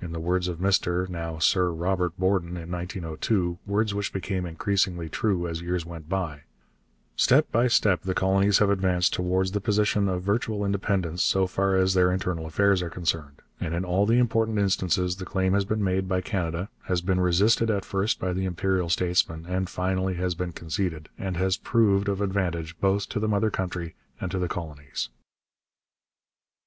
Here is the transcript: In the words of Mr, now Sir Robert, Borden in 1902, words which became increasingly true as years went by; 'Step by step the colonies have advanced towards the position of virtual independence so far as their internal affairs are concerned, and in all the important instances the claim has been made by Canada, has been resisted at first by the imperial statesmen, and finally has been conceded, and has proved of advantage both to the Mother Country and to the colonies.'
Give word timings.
In 0.00 0.12
the 0.12 0.20
words 0.20 0.48
of 0.48 0.56
Mr, 0.56 1.06
now 1.06 1.38
Sir 1.38 1.68
Robert, 1.70 2.16
Borden 2.18 2.56
in 2.56 2.70
1902, 2.72 3.58
words 3.66 3.92
which 3.92 4.10
became 4.10 4.46
increasingly 4.46 5.10
true 5.10 5.46
as 5.46 5.60
years 5.60 5.84
went 5.84 6.08
by; 6.08 6.44
'Step 7.14 7.52
by 7.52 7.66
step 7.68 8.00
the 8.04 8.14
colonies 8.14 8.56
have 8.56 8.70
advanced 8.70 9.12
towards 9.12 9.50
the 9.52 9.60
position 9.60 10.08
of 10.08 10.22
virtual 10.22 10.64
independence 10.64 11.22
so 11.22 11.46
far 11.46 11.76
as 11.76 11.92
their 11.92 12.10
internal 12.10 12.46
affairs 12.46 12.80
are 12.80 12.88
concerned, 12.88 13.42
and 13.60 13.74
in 13.74 13.84
all 13.84 14.06
the 14.06 14.16
important 14.18 14.58
instances 14.58 15.16
the 15.16 15.26
claim 15.26 15.52
has 15.52 15.66
been 15.66 15.84
made 15.84 16.08
by 16.08 16.22
Canada, 16.22 16.70
has 16.84 17.02
been 17.02 17.20
resisted 17.20 17.70
at 17.70 17.84
first 17.84 18.18
by 18.18 18.32
the 18.32 18.46
imperial 18.46 18.88
statesmen, 18.88 19.44
and 19.46 19.68
finally 19.68 20.14
has 20.14 20.34
been 20.34 20.52
conceded, 20.52 21.10
and 21.18 21.36
has 21.36 21.58
proved 21.58 22.08
of 22.08 22.22
advantage 22.22 22.80
both 22.80 23.06
to 23.10 23.20
the 23.20 23.28
Mother 23.28 23.50
Country 23.50 23.94
and 24.18 24.30
to 24.30 24.38
the 24.38 24.48
colonies.' 24.48 25.10